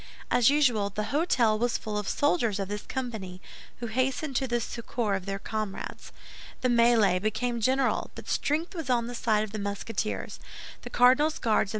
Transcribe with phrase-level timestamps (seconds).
[0.31, 3.39] As usual, this hôtel was full of soldiers of this company,
[3.81, 6.11] who hastened to the succor of their comrades.
[6.61, 10.39] The mêlée became general, but strength was on the side of the Musketeers.
[10.81, 11.69] The cardinal's Guards and M.